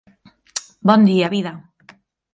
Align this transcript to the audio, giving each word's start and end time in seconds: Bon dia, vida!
Bon 0.91 1.05
dia, 1.11 1.31
vida! 1.37 1.55